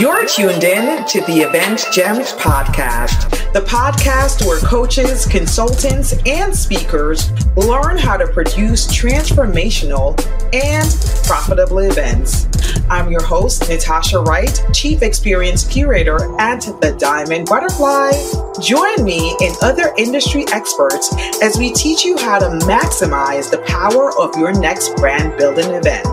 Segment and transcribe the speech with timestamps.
[0.00, 7.30] You're tuned in to the Event Gems podcast, the podcast where coaches, consultants, and speakers
[7.54, 10.18] learn how to produce transformational
[10.54, 10.88] and
[11.26, 12.49] profitable events.
[12.88, 18.10] I'm your host, Natasha Wright, Chief Experience Curator at the Diamond Butterfly.
[18.60, 24.12] Join me and other industry experts as we teach you how to maximize the power
[24.18, 26.06] of your next brand building event.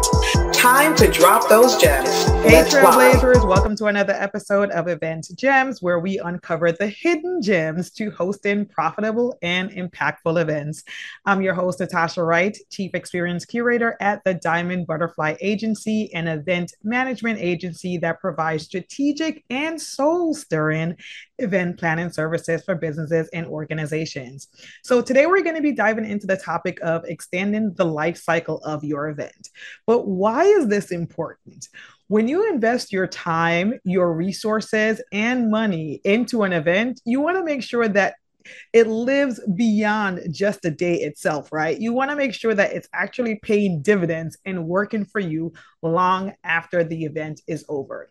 [0.54, 2.10] Time to drop those gems.
[2.44, 7.92] Hey, Trailblazers, welcome to another episode of Event Gems, where we uncover the hidden gems
[7.92, 10.84] to hosting profitable and impactful events.
[11.26, 16.74] I'm your host, Natasha Wright, Chief Experience Curator at the Diamond Butterfly Agency, an event
[16.84, 20.96] management agency that provides strategic and soul stirring
[21.40, 24.48] event planning services for businesses and organizations.
[24.84, 28.58] So, today we're going to be diving into the topic of extending the life cycle
[28.64, 29.50] of your event.
[29.86, 31.68] But why is this important?
[32.10, 37.44] When you invest your time, your resources, and money into an event, you want to
[37.44, 38.16] make sure that
[38.74, 41.80] it lives beyond just the day itself, right?
[41.80, 46.34] You want to make sure that it's actually paying dividends and working for you long
[46.44, 48.10] after the event is over.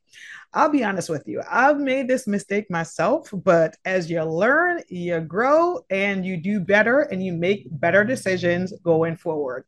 [0.52, 5.20] I'll be honest with you, I've made this mistake myself, but as you learn, you
[5.20, 9.64] grow and you do better and you make better decisions going forward.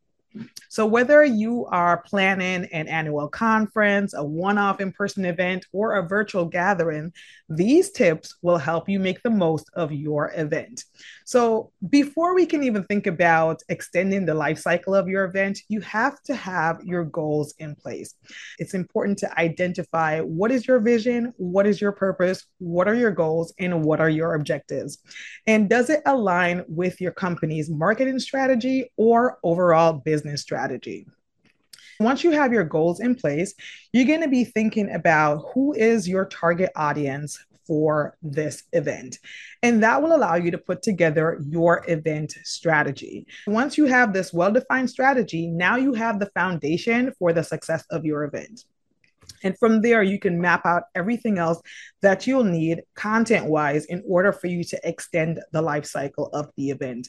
[0.69, 5.97] So, whether you are planning an annual conference, a one off in person event, or
[5.97, 7.13] a virtual gathering,
[7.49, 10.85] these tips will help you make the most of your event.
[11.25, 15.81] So, before we can even think about extending the life cycle of your event, you
[15.81, 18.15] have to have your goals in place.
[18.59, 23.11] It's important to identify what is your vision, what is your purpose, what are your
[23.11, 24.99] goals, and what are your objectives.
[25.47, 31.07] And does it align with your company's marketing strategy or overall business strategy?
[32.01, 33.55] Once you have your goals in place,
[33.93, 39.19] you're going to be thinking about who is your target audience for this event.
[39.63, 43.27] And that will allow you to put together your event strategy.
[43.47, 47.85] Once you have this well defined strategy, now you have the foundation for the success
[47.91, 48.65] of your event.
[49.43, 51.61] And from there, you can map out everything else
[52.03, 56.51] that you'll need content wise in order for you to extend the life cycle of
[56.57, 57.09] the event.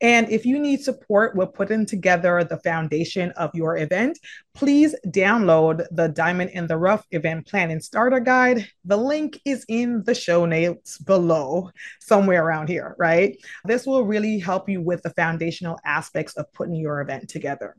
[0.00, 4.18] And if you need support with putting together the foundation of your event,
[4.54, 8.66] please download the Diamond in the Rough event planning starter guide.
[8.84, 11.70] The link is in the show notes below,
[12.00, 13.36] somewhere around here, right?
[13.64, 17.76] This will really help you with the foundational aspects of putting your event together.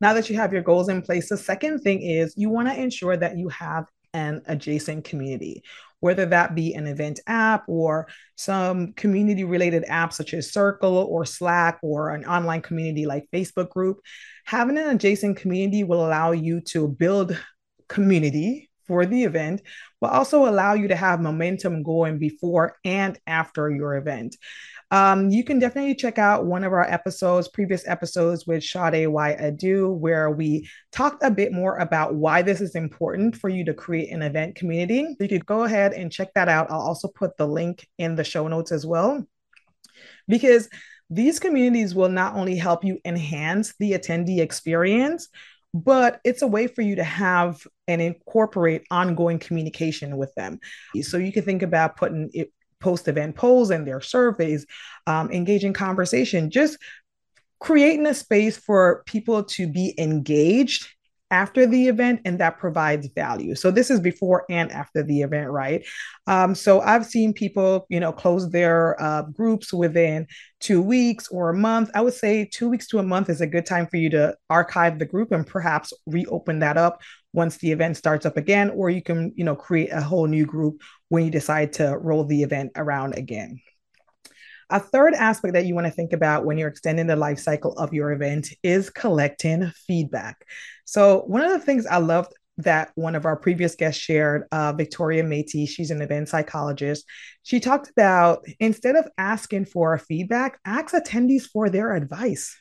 [0.00, 2.80] Now that you have your goals in place, the second thing is you want to
[2.80, 5.62] ensure that you have an adjacent community,
[6.00, 11.24] whether that be an event app or some community related apps such as Circle or
[11.24, 13.98] Slack or an online community like Facebook group.
[14.44, 17.38] Having an adjacent community will allow you to build
[17.88, 19.62] community for the event,
[20.00, 24.36] but also allow you to have momentum going before and after your event.
[24.92, 29.36] Um, you can definitely check out one of our episodes, previous episodes with Sade Y
[29.40, 33.74] Adu, where we talked a bit more about why this is important for you to
[33.74, 35.16] create an event community.
[35.18, 36.70] You could go ahead and check that out.
[36.70, 39.26] I'll also put the link in the show notes as well.
[40.28, 40.68] Because
[41.10, 45.28] these communities will not only help you enhance the attendee experience,
[45.74, 50.58] but it's a way for you to have and incorporate ongoing communication with them.
[51.02, 54.66] So you can think about putting it, post event polls and their surveys,
[55.06, 56.78] um, engaging conversation, just
[57.58, 60.88] creating a space for people to be engaged
[61.30, 63.54] after the event and that provides value.
[63.54, 65.84] So this is before and after the event right?
[66.26, 70.26] Um, so i've seen people you know close their uh, groups within
[70.60, 71.90] two weeks or a month.
[71.94, 74.36] I would say two weeks to a month is a good time for you to
[74.50, 78.88] archive the group and perhaps reopen that up once the event starts up again or
[78.90, 82.42] you can you know create a whole new group when you decide to roll the
[82.42, 83.60] event around again.
[84.68, 87.72] A third aspect that you want to think about when you're extending the life cycle
[87.74, 90.44] of your event is collecting feedback.
[90.86, 94.72] So, one of the things I loved that one of our previous guests shared, uh,
[94.72, 97.04] Victoria Métis, she's an event psychologist.
[97.42, 102.56] She talked about instead of asking for feedback, ask attendees for their advice.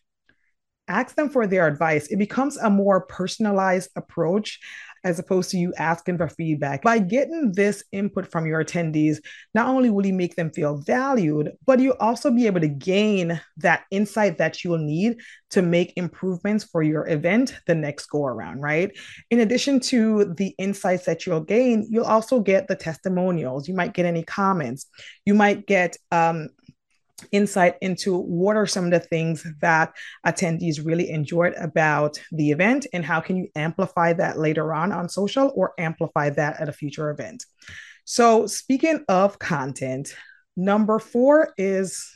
[0.88, 2.08] Ask them for their advice.
[2.08, 4.60] It becomes a more personalized approach
[5.06, 6.82] as opposed to you asking for feedback.
[6.82, 9.18] By getting this input from your attendees,
[9.54, 13.40] not only will you make them feel valued, but you'll also be able to gain
[13.58, 15.18] that insight that you'll need
[15.52, 18.92] to make improvements for your event the next go around, right?
[19.30, 23.68] In addition to the insights that you'll gain, you'll also get the testimonials.
[23.68, 24.88] You might get any comments.
[25.24, 26.50] You might get um,
[27.32, 29.94] insight into what are some of the things that
[30.26, 35.08] attendees really enjoyed about the event and how can you amplify that later on on
[35.08, 37.46] social or amplify that at a future event.
[38.04, 40.16] So, speaking of content,
[40.56, 42.12] number four is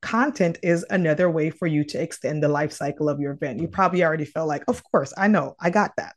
[0.00, 3.60] content is another way for you to extend the life cycle of your event.
[3.60, 6.14] You probably already felt like, of course, I know, I got that.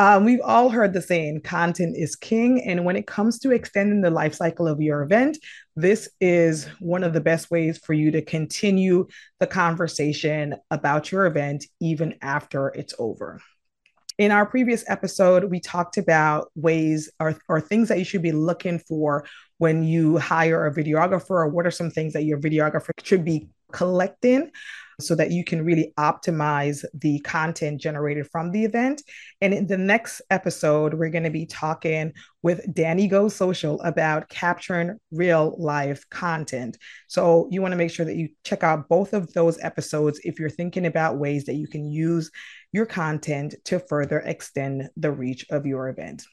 [0.00, 2.62] Um, we've all heard the saying, content is king.
[2.62, 5.36] And when it comes to extending the life cycle of your event,
[5.76, 9.08] this is one of the best ways for you to continue
[9.40, 13.42] the conversation about your event even after it's over.
[14.16, 18.32] In our previous episode, we talked about ways or, or things that you should be
[18.32, 19.26] looking for
[19.58, 23.50] when you hire a videographer, or what are some things that your videographer should be
[23.72, 24.50] collecting
[25.00, 29.02] so that you can really optimize the content generated from the event.
[29.40, 32.12] And in the next episode, we're going to be talking
[32.42, 36.76] with Danny Go Social about capturing real life content.
[37.08, 40.38] So you want to make sure that you check out both of those episodes if
[40.38, 42.30] you're thinking about ways that you can use
[42.72, 46.24] your content to further extend the reach of your event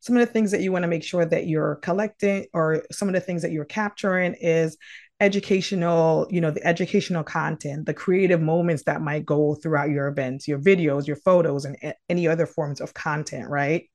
[0.00, 3.08] some of the things that you want to make sure that you're collecting or some
[3.08, 4.76] of the things that you're capturing is
[5.24, 10.46] educational, you know, the educational content, the creative moments that might go throughout your events,
[10.46, 11.76] your videos, your photos, and
[12.08, 13.88] any other forms of content, right?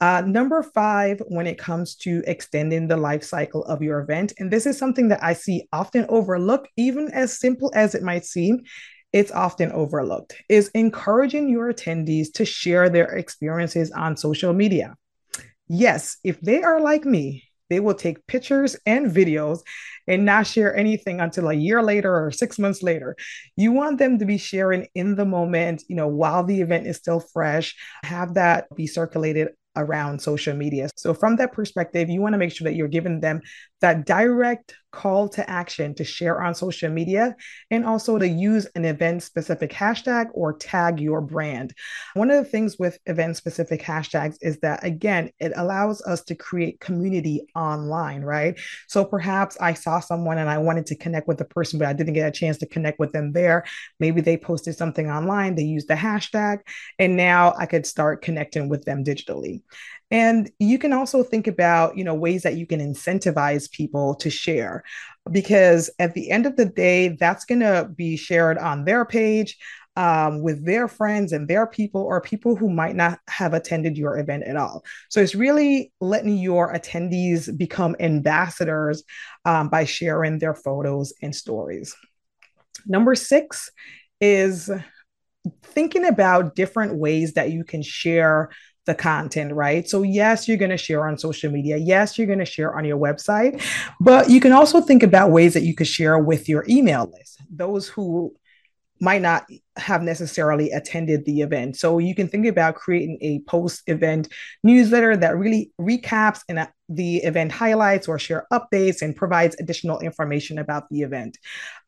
[0.00, 4.50] Uh, number five, when it comes to extending the life cycle of your event, and
[4.50, 8.60] this is something that I see often overlooked, even as simple as it might seem,
[9.14, 14.94] it's often overlooked, is encouraging your attendees to share their experiences on social media.
[15.68, 19.60] Yes, if they are like me, they will take pictures and videos
[20.06, 23.16] and not share anything until a year later or six months later.
[23.56, 26.96] You want them to be sharing in the moment, you know, while the event is
[26.96, 27.74] still fresh,
[28.04, 30.88] have that be circulated around social media.
[30.96, 33.42] So, from that perspective, you want to make sure that you're giving them
[33.80, 37.36] that direct call to action to share on social media
[37.70, 41.74] and also to use an event specific hashtag or tag your brand.
[42.14, 46.34] One of the things with event specific hashtags is that, again, it allows us to
[46.34, 48.58] create community online, right?
[48.88, 51.92] So, perhaps I saw someone and I wanted to connect with the person, but I
[51.92, 53.64] didn't get a chance to connect with them there.
[54.00, 56.60] Maybe they posted something online, they used the hashtag,
[56.98, 59.60] and now I could start connecting with them digitally.
[60.10, 64.30] And you can also think about, you know, ways that you can incentivize people to
[64.30, 64.84] share
[65.30, 69.58] because at the end of the day, that's going to be shared on their page
[69.96, 74.18] um, with their friends and their people or people who might not have attended your
[74.18, 74.84] event at all.
[75.08, 79.02] So it's really letting your attendees become ambassadors
[79.44, 81.96] um, by sharing their photos and stories.
[82.86, 83.70] Number six
[84.20, 84.70] is
[85.62, 88.50] thinking about different ways that you can share
[88.86, 89.88] the content, right?
[89.88, 91.76] So, yes, you're going to share on social media.
[91.76, 93.62] Yes, you're going to share on your website,
[94.00, 97.42] but you can also think about ways that you could share with your email list,
[97.50, 98.34] those who
[99.00, 99.46] might not
[99.76, 101.76] have necessarily attended the event.
[101.76, 104.28] So you can think about creating a post event
[104.62, 109.98] newsletter that really recaps and uh, the event highlights or share updates and provides additional
[110.00, 111.36] information about the event.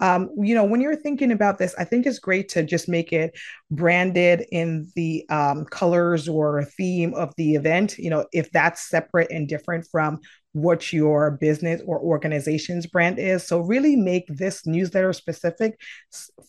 [0.01, 3.13] Um, you know, when you're thinking about this, I think it's great to just make
[3.13, 3.39] it
[3.71, 7.97] branded in the um, colors or theme of the event.
[7.97, 10.21] You know, if that's separate and different from
[10.63, 13.47] what your business or organization's brand is.
[13.47, 15.81] So, really make this newsletter specific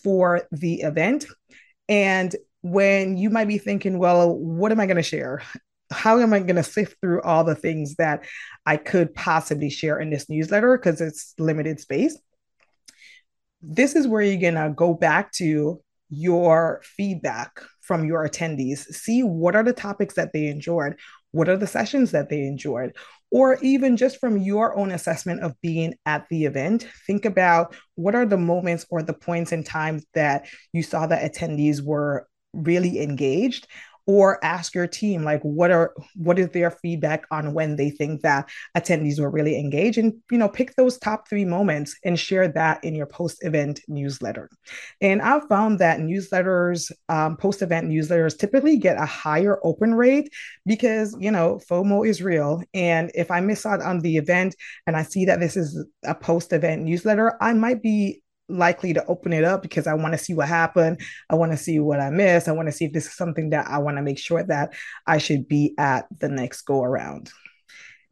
[0.03, 1.25] for the event.
[1.87, 5.41] And when you might be thinking, well, what am I going to share?
[5.91, 8.25] How am I going to sift through all the things that
[8.65, 12.17] I could possibly share in this newsletter because it's limited space?
[13.61, 18.79] This is where you're going to go back to your feedback from your attendees.
[18.79, 20.95] See what are the topics that they enjoyed?
[21.31, 22.95] What are the sessions that they enjoyed?
[23.31, 28.15] Or even just from your own assessment of being at the event, think about what
[28.15, 32.99] are the moments or the points in time that you saw that attendees were really
[33.01, 33.67] engaged
[34.09, 38.23] or ask your team like what are what is their feedback on when they think
[38.23, 42.47] that attendees were really engaged and you know pick those top three moments and share
[42.47, 44.49] that in your post event newsletter.
[44.99, 50.33] And i've found that newsletters um, post event newsletters typically get a higher open rate
[50.65, 52.63] because you know fomo is real.
[52.73, 54.55] And if i miss out on the event
[54.87, 59.05] and i see that this is a post event newsletter i might be likely to
[59.05, 61.01] open it up because I want to see what happened.
[61.29, 62.47] I want to see what I missed.
[62.47, 64.73] I want to see if this is something that I want to make sure that
[65.05, 67.31] I should be at the next go around.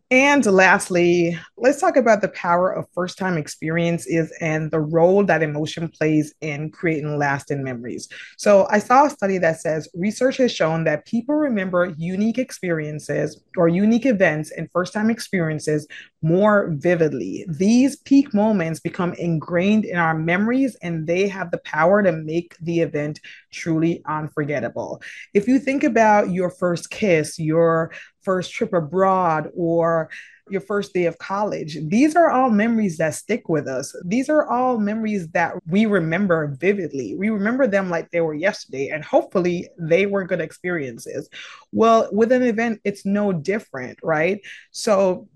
[0.10, 5.44] And lastly, let's talk about the power of first time experiences and the role that
[5.44, 8.08] emotion plays in creating lasting memories.
[8.38, 13.44] So, I saw a study that says research has shown that people remember unique experiences
[13.58, 15.86] or unique events and first time experiences
[16.22, 17.46] more vividly.
[17.50, 22.56] These peak moments become ingrained in our memories and they have the power to make
[22.62, 23.20] the event
[23.52, 25.02] truly unforgettable.
[25.34, 27.92] If you think about your first kiss, your
[28.28, 30.10] first trip abroad or
[30.50, 31.78] your first day of college.
[31.88, 33.96] These are all memories that stick with us.
[34.04, 37.16] These are all memories that we remember vividly.
[37.16, 41.30] We remember them like they were yesterday, and hopefully they were good experiences.
[41.72, 44.42] Well, with an event, it's no different, right?
[44.72, 45.28] So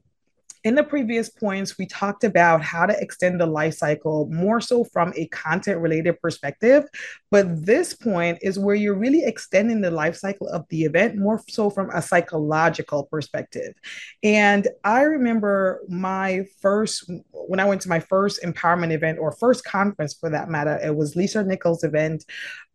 [0.64, 4.84] in the previous points, we talked about how to extend the life cycle more so
[4.84, 6.84] from a content related perspective.
[7.32, 11.42] But this point is where you're really extending the life cycle of the event more
[11.50, 13.74] so from a psychological perspective.
[14.22, 19.64] And I remember my first, when I went to my first empowerment event or first
[19.64, 22.24] conference for that matter, it was Lisa Nichols' event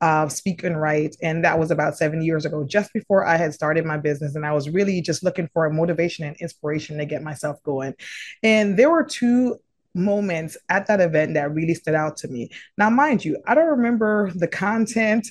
[0.00, 1.16] of Speak and Write.
[1.22, 4.34] And that was about seven years ago, just before I had started my business.
[4.34, 7.94] And I was really just looking for a motivation and inspiration to get myself going.
[8.42, 9.56] And there were two
[9.96, 12.50] moments at that event that really stood out to me.
[12.78, 15.26] Now, mind you, I don't remember the content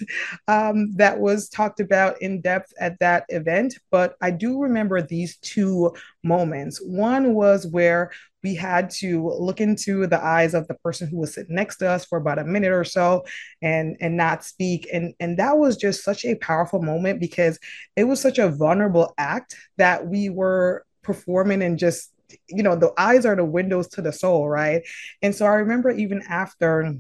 [0.48, 5.38] um, that was talked about in depth at that event, but I do remember these
[5.38, 5.94] two
[6.24, 6.80] moments.
[6.80, 8.12] One was where
[8.46, 11.90] we had to look into the eyes of the person who was sitting next to
[11.90, 13.26] us for about a minute or so
[13.64, 17.58] and and not speak and and that was just such a powerful moment because
[17.96, 22.12] it was such a vulnerable act that we were performing and just
[22.48, 24.82] you know the eyes are the windows to the soul right
[25.22, 26.94] and so i remember even after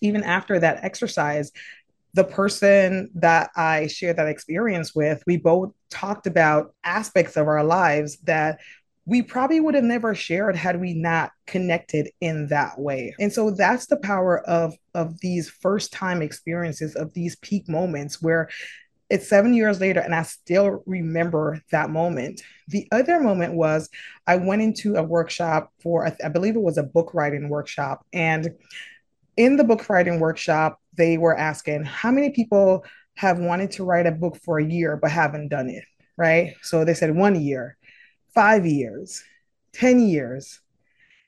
[0.00, 1.50] even after that exercise
[2.14, 7.64] the person that I shared that experience with, we both talked about aspects of our
[7.64, 8.60] lives that
[9.04, 13.14] we probably would have never shared had we not connected in that way.
[13.18, 18.22] And so that's the power of of these first time experiences of these peak moments
[18.22, 18.48] where
[19.10, 22.42] it's 7 years later and I still remember that moment.
[22.68, 23.90] The other moment was
[24.26, 28.50] I went into a workshop for I believe it was a book writing workshop and
[29.36, 32.84] in the book writing workshop they were asking how many people
[33.16, 35.84] have wanted to write a book for a year but haven't done it,
[36.16, 36.54] right?
[36.62, 37.76] So they said 1 year
[38.34, 39.22] five years,
[39.72, 40.60] 10 years.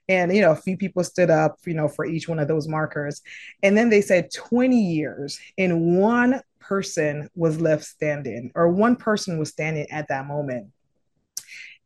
[0.08, 2.68] And, you know, a few people stood up, you know, for each one of those
[2.68, 3.22] markers.
[3.62, 9.38] And then they said 20 years, in one person was left standing, or one person
[9.38, 10.72] was standing at that moment.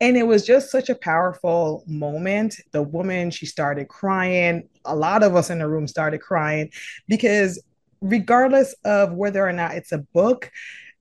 [0.00, 2.56] And it was just such a powerful moment.
[2.72, 4.68] The woman, she started crying.
[4.86, 6.70] A lot of us in the room started crying
[7.06, 7.62] because,
[8.00, 10.50] regardless of whether or not it's a book,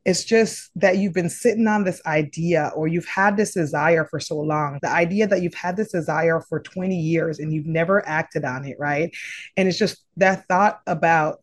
[0.05, 4.19] it's just that you've been sitting on this idea or you've had this desire for
[4.19, 4.79] so long.
[4.81, 8.65] The idea that you've had this desire for 20 years and you've never acted on
[8.65, 9.13] it, right?
[9.55, 11.41] And it's just that thought about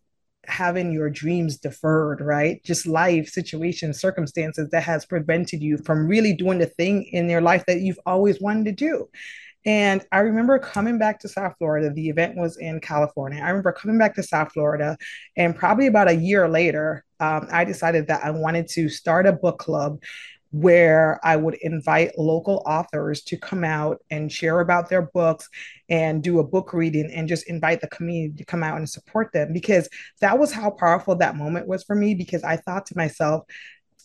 [0.49, 2.62] having your dreams deferred, right?
[2.65, 7.41] Just life, situations, circumstances that has prevented you from really doing the thing in your
[7.41, 9.09] life that you've always wanted to do.
[9.67, 11.91] And I remember coming back to South Florida.
[11.91, 13.43] The event was in California.
[13.43, 14.97] I remember coming back to South Florida,
[15.37, 19.33] and probably about a year later, um, I decided that I wanted to start a
[19.33, 19.99] book club
[20.53, 25.49] where I would invite local authors to come out and share about their books
[25.88, 29.33] and do a book reading and just invite the community to come out and support
[29.33, 29.88] them because
[30.21, 33.45] that was how powerful that moment was for me because I thought to myself,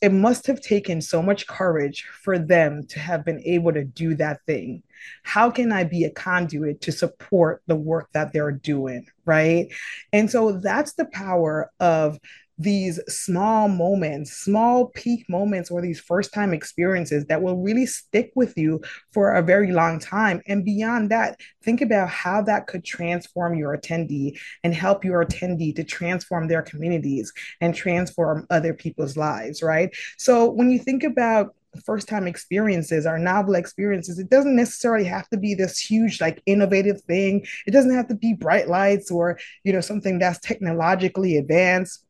[0.02, 4.16] it must have taken so much courage for them to have been able to do
[4.16, 4.82] that thing.
[5.22, 9.06] How can I be a conduit to support the work that they're doing?
[9.26, 9.72] Right.
[10.12, 12.18] And so that's the power of
[12.62, 18.32] these small moments, small peak moments, or these first time experiences that will really stick
[18.36, 20.42] with you for a very long time.
[20.48, 25.76] And beyond that, think about how that could transform your attendee and help your attendee
[25.76, 29.94] to transform their communities and transform other people's lives, right?
[30.18, 35.30] So when you think about first time experiences or novel experiences it doesn't necessarily have
[35.30, 39.40] to be this huge like innovative thing it doesn't have to be bright lights or
[39.64, 42.04] you know something that's technologically advanced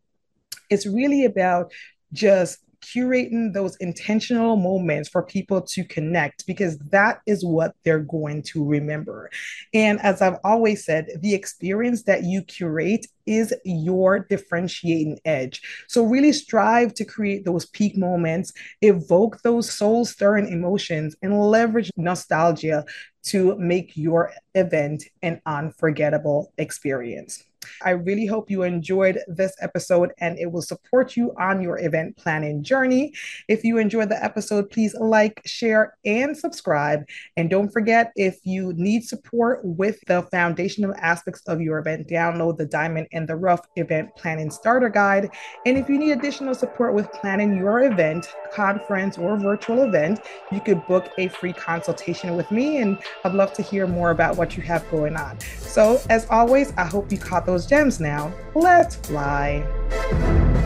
[0.71, 1.71] it's really about
[2.13, 8.41] just curating those intentional moments for people to connect because that is what they're going
[8.41, 9.29] to remember.
[9.73, 15.61] And as I've always said, the experience that you curate is your differentiating edge.
[15.87, 18.51] So really strive to create those peak moments,
[18.81, 22.83] evoke those soul stirring emotions, and leverage nostalgia
[23.23, 27.43] to make your event an unforgettable experience.
[27.83, 32.17] I really hope you enjoyed this episode and it will support you on your event
[32.17, 33.13] planning journey.
[33.47, 37.03] If you enjoyed the episode, please like, share, and subscribe.
[37.37, 42.57] And don't forget, if you need support with the foundational aspects of your event, download
[42.57, 45.29] the Diamond in the Rough Event Planning Starter Guide.
[45.65, 50.19] And if you need additional support with planning your event, conference, or virtual event,
[50.51, 52.77] you could book a free consultation with me.
[52.77, 55.39] And I'd love to hear more about what you have going on.
[55.39, 58.33] So, as always, I hope you caught those gems now.
[58.55, 60.60] Let's fly.